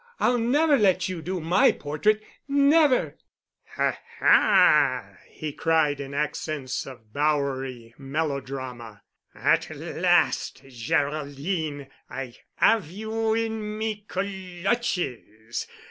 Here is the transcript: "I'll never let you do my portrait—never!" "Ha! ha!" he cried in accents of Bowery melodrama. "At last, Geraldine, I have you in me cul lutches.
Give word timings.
"I'll 0.19 0.39
never 0.39 0.79
let 0.79 1.07
you 1.09 1.21
do 1.21 1.39
my 1.39 1.71
portrait—never!" 1.71 3.17
"Ha! 3.75 3.99
ha!" 4.19 5.11
he 5.29 5.53
cried 5.53 5.99
in 6.01 6.15
accents 6.15 6.87
of 6.87 7.13
Bowery 7.13 7.93
melodrama. 7.99 9.03
"At 9.35 9.69
last, 9.77 10.63
Geraldine, 10.67 11.85
I 12.09 12.33
have 12.55 12.89
you 12.89 13.35
in 13.35 13.77
me 13.77 14.03
cul 14.07 14.23
lutches. 14.25 15.67